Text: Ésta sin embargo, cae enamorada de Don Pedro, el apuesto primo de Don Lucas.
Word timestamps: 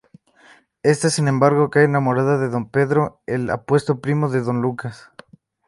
Ésta 0.81 1.11
sin 1.11 1.27
embargo, 1.27 1.69
cae 1.69 1.83
enamorada 1.83 2.39
de 2.39 2.49
Don 2.49 2.71
Pedro, 2.71 3.21
el 3.27 3.47
apuesto 3.51 4.01
primo 4.01 4.29
de 4.31 4.41
Don 4.41 4.59
Lucas. 4.59 5.11